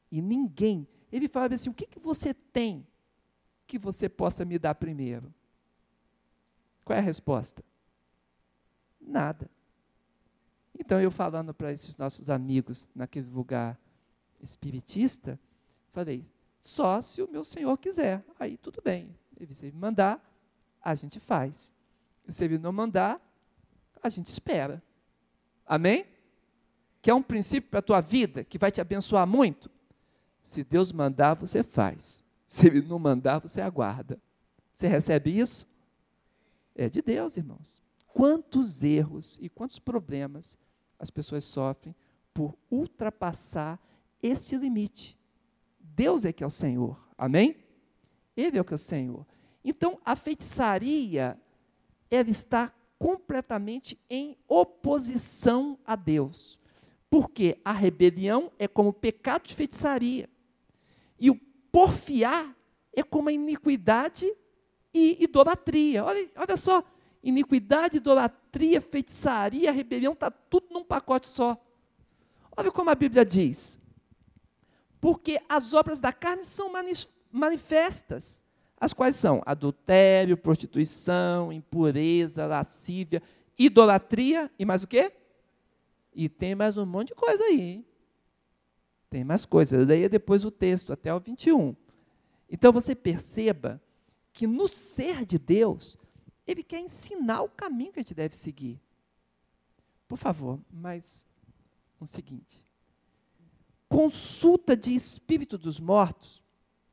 [0.09, 0.87] E ninguém.
[1.11, 2.87] Ele fala assim: o que, que você tem
[3.65, 5.33] que você possa me dar primeiro?
[6.85, 7.61] Qual é a resposta?
[9.01, 9.49] Nada.
[10.79, 13.77] Então, eu falando para esses nossos amigos naquele lugar
[14.41, 15.39] espiritista,
[15.91, 16.25] falei:
[16.59, 18.23] só se o meu Senhor quiser.
[18.39, 19.15] Aí tudo bem.
[19.51, 20.21] Se ele mandar,
[20.81, 21.73] a gente faz.
[22.27, 23.21] Se ele não mandar,
[24.01, 24.83] a gente espera.
[25.65, 26.05] Amém?
[27.01, 29.69] Que é um princípio para a tua vida que vai te abençoar muito.
[30.41, 32.23] Se Deus mandar, você faz.
[32.45, 34.19] Se Ele não mandar, você aguarda.
[34.71, 35.67] Você recebe isso?
[36.73, 37.81] É de Deus, irmãos
[38.17, 40.57] quantos erros e quantos problemas
[40.97, 41.95] as pessoas sofrem
[42.33, 43.79] por ultrapassar
[44.21, 45.17] esse limite.
[45.79, 47.55] Deus é que é o Senhor, amém?
[48.35, 49.25] Ele é o que é o Senhor.
[49.63, 51.39] Então, a feitiçaria,
[52.09, 56.59] ela está completamente em oposição a Deus.
[57.09, 60.29] Porque a rebelião é como pecado de feitiçaria.
[61.19, 61.35] E o
[61.71, 62.55] porfiar
[62.93, 64.31] é como a iniquidade
[64.93, 66.03] e idolatria.
[66.03, 66.83] Olha, olha só,
[67.23, 71.57] iniquidade, idolatria, feitiçaria, rebelião, está tudo num pacote só.
[72.55, 73.79] Olha como a Bíblia diz.
[74.99, 76.71] Porque as obras da carne são
[77.31, 78.43] manifestas,
[78.79, 83.21] as quais são adultério, prostituição, impureza, lascívia,
[83.57, 85.11] idolatria e mais o quê?
[86.13, 87.85] E tem mais um monte de coisa aí.
[89.09, 89.87] Tem mais coisas.
[89.87, 91.75] Leia depois o texto, até o 21.
[92.49, 93.81] Então você perceba
[94.33, 95.97] que no ser de Deus
[96.45, 98.79] ele quer ensinar o caminho que a gente deve seguir.
[100.07, 101.25] Por favor, mais
[101.99, 102.66] um seguinte.
[103.89, 106.43] Consulta de espírito dos mortos,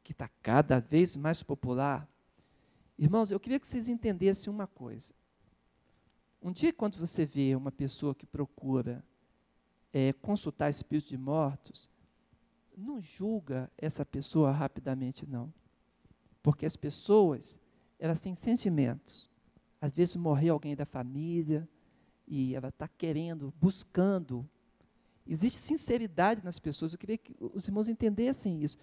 [0.02, 2.08] que está cada vez mais popular.
[2.96, 5.12] Irmãos, eu queria que vocês entendessem uma coisa.
[6.40, 9.04] Um dia, quando você vê uma pessoa que procura
[9.92, 11.88] é, consultar espíritos de mortos,
[12.76, 15.52] não julga essa pessoa rapidamente, não.
[16.42, 17.58] Porque as pessoas,
[17.98, 19.30] elas têm sentimentos.
[19.80, 21.68] Às vezes morreu alguém da família
[22.26, 24.48] e ela está querendo, buscando.
[25.26, 26.92] Existe sinceridade nas pessoas.
[26.92, 28.76] Eu queria que os irmãos entendessem isso.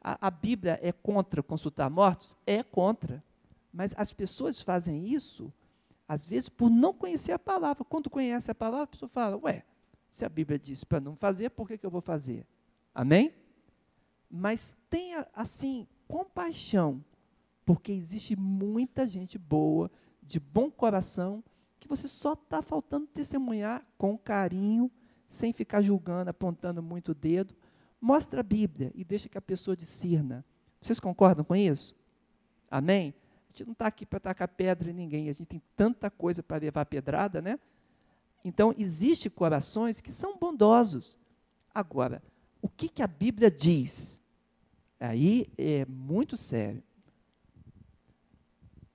[0.00, 2.36] A, a Bíblia é contra consultar mortos?
[2.46, 3.22] É contra.
[3.72, 5.52] Mas as pessoas fazem isso,
[6.06, 7.84] às vezes, por não conhecer a palavra.
[7.84, 9.64] Quando conhece a palavra, a pessoa fala: Ué,
[10.10, 12.46] se a Bíblia diz para não fazer, por que, que eu vou fazer?
[12.94, 13.32] Amém?
[14.30, 17.02] Mas tenha, assim, compaixão,
[17.64, 19.90] porque existe muita gente boa
[20.22, 21.42] de bom coração
[21.80, 24.90] que você só está faltando testemunhar com carinho,
[25.32, 27.54] sem ficar julgando, apontando muito o dedo.
[28.00, 30.44] Mostra a Bíblia e deixa que a pessoa discirna.
[30.80, 31.96] Vocês concordam com isso?
[32.70, 33.14] Amém?
[33.48, 36.42] A gente não está aqui para tacar pedra em ninguém, a gente tem tanta coisa
[36.42, 37.58] para levar pedrada, né?
[38.44, 41.18] Então, existem corações que são bondosos.
[41.74, 42.22] Agora,
[42.60, 44.20] o que, que a Bíblia diz?
[45.00, 46.82] Aí é muito sério.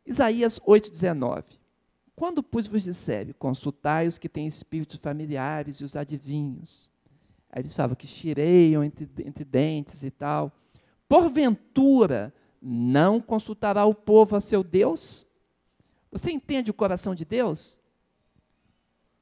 [0.06, 1.58] Isaías 8,19.
[2.18, 6.90] Quando, pois, vos disser, consultai os que têm espíritos familiares e os adivinhos.
[7.52, 10.52] Aí eles falam que chireiam entre, entre dentes e tal.
[11.08, 15.28] Porventura, não consultará o povo a seu Deus?
[16.12, 17.80] Você entende o coração de Deus?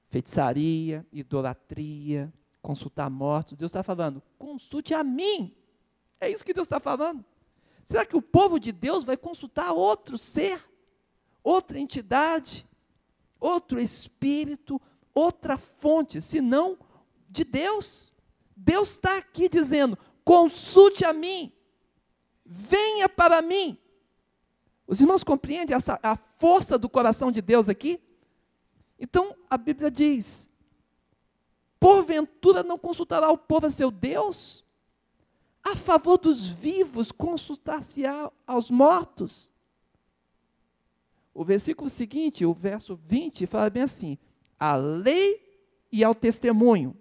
[0.07, 3.57] Feitiçaria, idolatria, consultar mortos.
[3.57, 5.53] Deus está falando, consulte a mim.
[6.17, 7.25] É isso que Deus está falando.
[7.83, 10.63] Será que o povo de Deus vai consultar outro ser,
[11.43, 12.65] outra entidade,
[13.45, 14.81] outro espírito,
[15.13, 16.77] outra fonte, senão
[17.29, 18.13] de Deus?
[18.55, 21.51] Deus está aqui dizendo: consulte a mim.
[22.45, 23.77] Venha para mim.
[24.87, 27.99] Os irmãos compreendem essa, a força do coração de Deus aqui?
[28.99, 30.49] Então, a Bíblia diz:
[31.79, 34.63] porventura não consultará o povo a seu Deus?
[35.63, 39.51] A favor dos vivos, consultar-se-á aos mortos?
[41.36, 44.17] O versículo seguinte, o verso 20, fala bem assim:
[44.57, 45.59] a lei
[45.91, 46.95] e ao testemunho.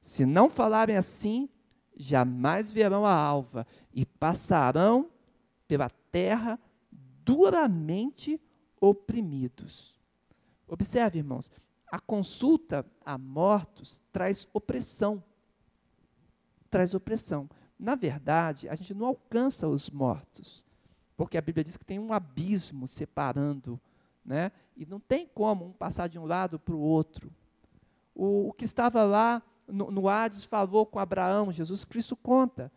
[0.00, 1.46] Se não falarem assim,
[1.94, 5.10] jamais verão a alva, e passarão
[5.68, 6.58] pela terra
[6.90, 8.40] duramente
[8.80, 10.00] oprimidos.
[10.66, 11.50] Observe, irmãos,
[11.90, 15.22] a consulta a mortos traz opressão.
[16.70, 17.50] Traz opressão.
[17.78, 20.64] Na verdade, a gente não alcança os mortos,
[21.16, 23.80] porque a Bíblia diz que tem um abismo separando,
[24.24, 24.52] né?
[24.76, 27.32] e não tem como um passar de um lado para o outro.
[28.14, 32.70] O, que estava lá no, no Hades falou com Abraão, Jesus Cristo conta.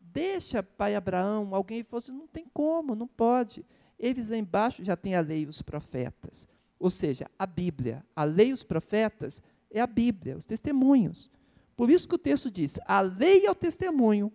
[0.00, 1.54] Deixa, pai Abraão.
[1.54, 3.64] Alguém falou assim: não tem como, não pode.
[3.98, 6.46] Eles embaixo já têm a lei e os profetas.
[6.78, 8.04] Ou seja, a Bíblia.
[8.14, 11.30] A lei e os profetas é a Bíblia, os testemunhos.
[11.76, 14.32] Por isso que o texto diz: a lei é o testemunho.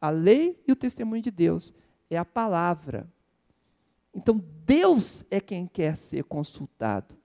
[0.00, 1.72] A lei e o testemunho de Deus
[2.14, 3.06] é a palavra.
[4.14, 7.16] Então, Deus é quem quer ser consultado.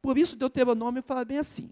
[0.00, 1.70] Por isso, Deuteronômio fala bem assim: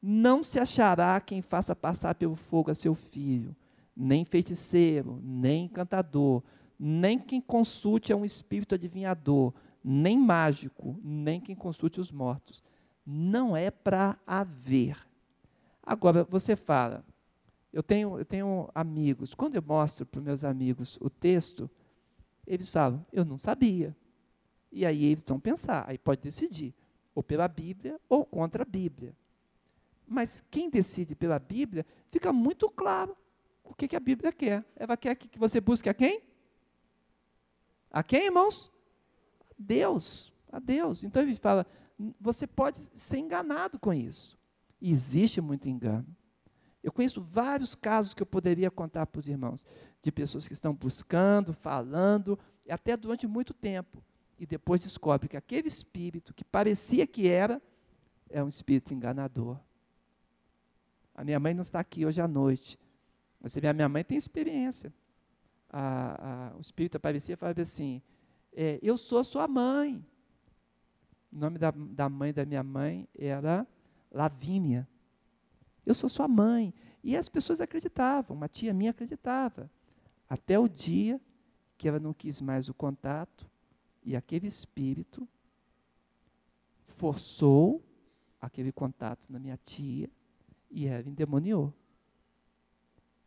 [0.00, 3.54] não se achará quem faça passar pelo fogo a seu filho,
[3.94, 6.42] nem feiticeiro, nem encantador,
[6.78, 9.52] nem quem consulte a um espírito adivinhador,
[9.84, 12.64] nem mágico, nem quem consulte os mortos.
[13.06, 14.96] Não é para haver.
[15.84, 17.04] Agora, você fala,
[17.72, 21.70] eu tenho, eu tenho amigos, quando eu mostro para os meus amigos o texto,
[22.46, 23.96] eles falam, eu não sabia.
[24.70, 26.74] E aí eles vão pensar, aí pode decidir,
[27.14, 29.14] ou pela Bíblia ou contra a Bíblia.
[30.06, 33.16] Mas quem decide pela Bíblia, fica muito claro
[33.64, 34.64] o que, que a Bíblia quer.
[34.76, 36.22] Ela quer que você busque a quem?
[37.90, 38.70] A quem, irmãos?
[39.50, 40.32] A Deus.
[40.50, 41.04] A Deus.
[41.04, 41.66] Então ele fala:
[42.20, 44.38] você pode ser enganado com isso.
[44.80, 46.06] E existe muito engano.
[46.82, 49.64] Eu conheço vários casos que eu poderia contar para os irmãos,
[50.00, 54.02] de pessoas que estão buscando, falando, até durante muito tempo,
[54.38, 57.62] e depois descobre que aquele espírito que parecia que era,
[58.28, 59.58] é um espírito enganador.
[61.14, 62.78] A minha mãe não está aqui hoje à noite.
[63.40, 64.92] Você vê, a minha mãe tem experiência.
[65.68, 68.02] A, a, o Espírito aparecia e falava assim:
[68.52, 70.04] é, Eu sou sua mãe.
[71.32, 73.66] O nome da, da mãe da minha mãe era
[74.10, 74.86] Lavínia.
[75.84, 76.74] Eu sou sua mãe.
[77.02, 79.70] E as pessoas acreditavam, uma tia minha acreditava.
[80.28, 81.20] Até o dia
[81.76, 83.50] que ela não quis mais o contato
[84.04, 85.28] e aquele espírito
[86.84, 87.84] forçou
[88.40, 90.10] aquele contato na minha tia
[90.70, 91.72] e ela endemoniou.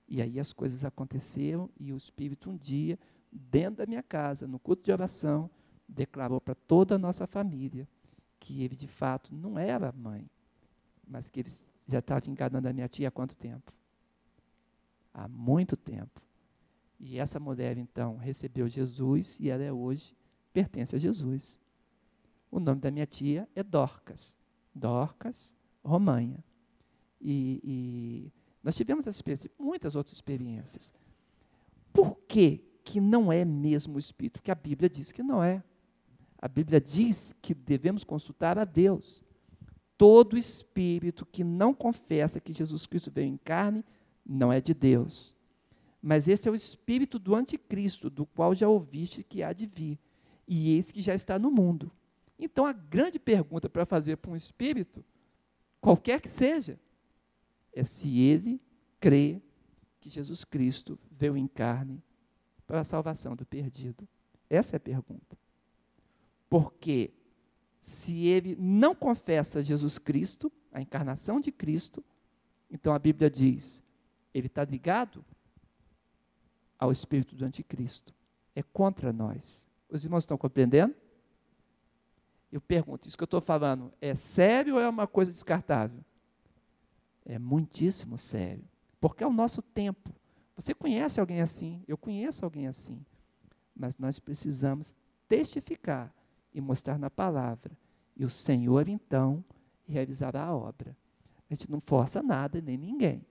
[0.07, 2.99] E aí as coisas aconteceram e o Espírito um dia,
[3.31, 5.49] dentro da minha casa, no culto de oração,
[5.87, 7.87] declarou para toda a nossa família
[8.39, 10.29] que ele de fato não era mãe,
[11.07, 11.49] mas que ele
[11.87, 13.73] já estava enganando a minha tia há quanto tempo?
[15.13, 16.21] Há muito tempo.
[16.99, 20.15] E essa mulher então recebeu Jesus e ela é hoje
[20.53, 21.59] pertence a Jesus.
[22.49, 24.37] O nome da minha tia é Dorcas.
[24.73, 26.43] Dorcas Romanha.
[27.19, 28.33] E, e
[28.63, 30.93] nós tivemos essa experiência, muitas outras experiências.
[31.91, 34.39] Por que, que não é mesmo o Espírito?
[34.39, 35.63] Porque a Bíblia diz que não é.
[36.37, 39.23] A Bíblia diz que devemos consultar a Deus.
[39.97, 43.83] Todo espírito que não confessa que Jesus Cristo veio em carne
[44.25, 45.35] não é de Deus.
[46.01, 49.97] Mas esse é o espírito do anticristo, do qual já ouviste que há de vir.
[50.47, 51.91] E esse que já está no mundo.
[52.37, 55.03] Então, a grande pergunta para fazer para um espírito,
[55.81, 56.79] qualquer que seja,
[57.73, 58.61] é se ele
[58.99, 59.41] crê
[59.99, 62.03] que Jesus Cristo veio em carne
[62.67, 64.07] para a salvação do perdido.
[64.49, 65.37] Essa é a pergunta.
[66.49, 67.11] Porque
[67.77, 72.03] se ele não confessa Jesus Cristo, a encarnação de Cristo,
[72.69, 73.81] então a Bíblia diz,
[74.33, 75.23] ele está ligado
[76.77, 78.13] ao espírito do anticristo.
[78.55, 79.67] É contra nós.
[79.89, 80.95] Os irmãos estão compreendendo?
[82.51, 86.03] Eu pergunto, isso que eu estou falando é sério ou é uma coisa descartável?
[87.25, 88.63] É muitíssimo sério.
[88.99, 90.13] Porque é o nosso tempo.
[90.55, 93.05] Você conhece alguém assim, eu conheço alguém assim.
[93.75, 94.95] Mas nós precisamos
[95.27, 96.13] testificar
[96.55, 97.77] e mostrar na palavra.
[98.15, 99.43] E o Senhor, então,
[99.85, 100.95] realizará a obra.
[101.49, 103.25] A gente não força nada nem ninguém.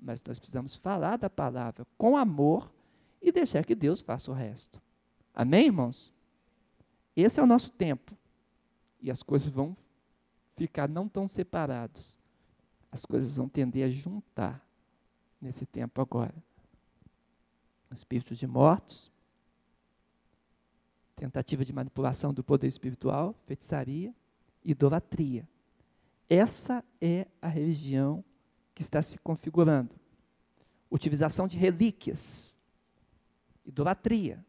[0.00, 2.72] Mas nós precisamos falar da palavra com amor
[3.20, 4.80] e deixar que Deus faça o resto.
[5.34, 6.12] Amém, irmãos?
[7.16, 8.16] Esse é o nosso tempo.
[9.00, 9.76] E as coisas vão
[10.56, 12.16] ficar não tão separados.
[12.92, 14.64] As coisas vão tender a juntar
[15.40, 16.34] nesse tempo agora.
[17.90, 19.11] Espíritos de mortos,
[21.22, 24.12] tentativa de manipulação do poder espiritual, feitiçaria,
[24.64, 25.48] idolatria.
[26.28, 28.24] Essa é a religião
[28.74, 29.94] que está se configurando.
[30.90, 32.58] Utilização de relíquias,
[33.64, 34.44] idolatria,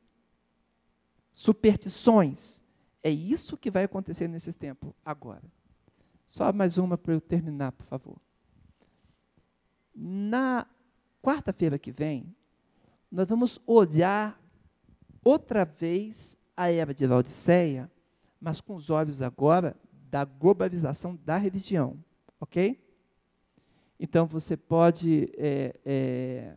[1.31, 2.63] superstições.
[3.03, 5.43] É isso que vai acontecer nesse tempo agora.
[6.25, 8.17] Só mais uma para eu terminar, por favor.
[9.93, 10.65] Na
[11.21, 12.35] quarta-feira que vem,
[13.11, 14.41] nós vamos olhar
[15.23, 17.89] outra vez a era de Laodiceia,
[18.39, 19.75] mas com os olhos agora
[20.09, 21.97] da globalização da religião,
[22.39, 22.79] ok?
[23.99, 26.55] Então você pode é, é,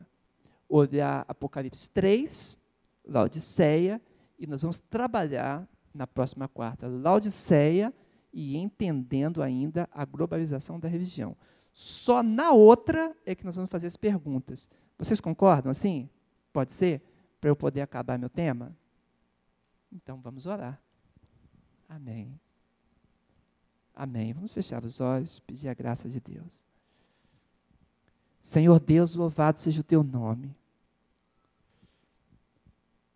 [0.69, 2.59] olhar Apocalipse 3,
[3.05, 4.01] Laodiceia,
[4.39, 7.95] e nós vamos trabalhar na próxima quarta Laodiceia
[8.33, 11.37] e entendendo ainda a globalização da religião.
[11.73, 14.69] Só na outra é que nós vamos fazer as perguntas.
[14.99, 16.09] Vocês concordam assim?
[16.53, 17.03] Pode ser?
[17.41, 18.77] Para eu poder acabar meu tema?
[19.93, 20.81] Então vamos orar.
[21.89, 22.39] Amém.
[23.95, 24.33] Amém.
[24.33, 26.65] Vamos fechar os olhos, pedir a graça de Deus.
[28.39, 30.55] Senhor Deus, louvado seja o teu nome.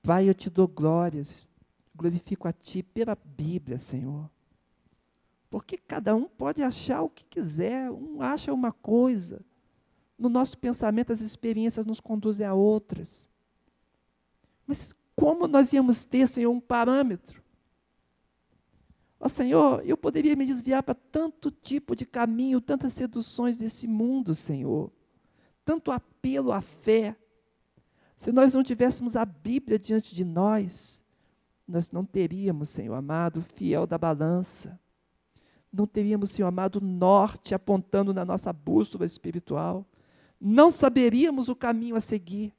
[0.03, 1.47] Pai, eu te dou glórias,
[1.95, 4.29] glorifico a ti pela Bíblia, Senhor.
[5.51, 9.45] Porque cada um pode achar o que quiser, um acha uma coisa.
[10.19, 13.29] No nosso pensamento, as experiências nos conduzem a outras.
[14.67, 17.43] Mas como nós íamos ter, Senhor, um parâmetro?
[19.21, 24.35] Ó Senhor, eu poderia me desviar para tanto tipo de caminho, tantas seduções desse mundo,
[24.35, 24.91] Senhor.
[25.63, 27.15] Tanto apelo à fé.
[28.17, 31.03] Se nós não tivéssemos a Bíblia diante de nós,
[31.69, 34.81] nós não teríamos, Senhor amado, fiel da balança.
[35.73, 39.87] Não teríamos, Senhor amado, norte apontando na nossa bússola espiritual.
[40.41, 42.55] Não saberíamos o caminho a seguir.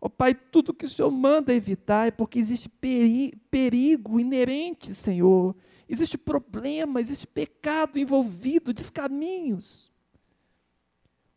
[0.00, 4.94] Ó oh, Pai, tudo que o Senhor manda evitar é porque existe peri perigo inerente,
[4.94, 5.54] Senhor.
[5.86, 9.92] Existe problema, existe pecado envolvido, descaminhos.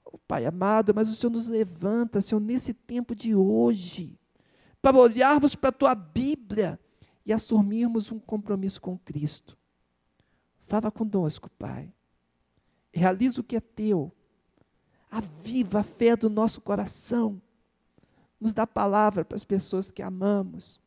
[0.05, 4.17] Oh, Pai amado, mas o Senhor nos levanta, Senhor, nesse tempo de hoje,
[4.81, 6.79] para olharmos para a Tua Bíblia
[7.25, 9.57] e assumirmos um compromisso com Cristo.
[10.61, 11.93] Fala conosco, Pai.
[12.93, 14.09] Realiza o que é teu.
[15.11, 17.41] Aviva a fé do nosso coração
[18.43, 20.77] nos dá palavra para as pessoas que amamos.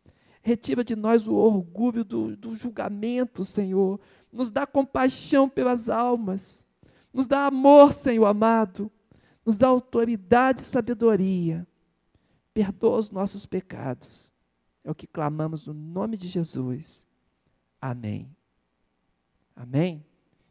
[0.42, 3.98] Retira de nós o orgulho do, do julgamento, Senhor.
[4.30, 6.62] Nos dá compaixão pelas almas.
[7.14, 8.92] Nos dá amor, Senhor amado.
[9.44, 11.66] Nos dá autoridade e sabedoria.
[12.52, 14.30] Perdoa os nossos pecados.
[14.84, 17.06] É o que clamamos no nome de Jesus.
[17.80, 18.30] Amém.
[19.56, 20.04] Amém.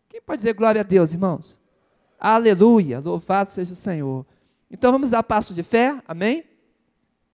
[0.09, 1.59] Quem pode dizer glória a Deus, irmãos?
[2.19, 2.99] Aleluia.
[2.99, 4.25] Louvado seja o Senhor.
[4.71, 6.01] Então vamos dar passos de fé.
[6.07, 6.54] Amém?